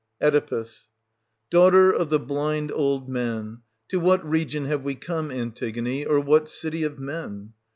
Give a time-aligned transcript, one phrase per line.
[0.19, 0.89] Oedipus.
[1.51, 3.59] Daughter of the blind old man,
[3.89, 7.53] to what region have we come, Antigone, or what city of men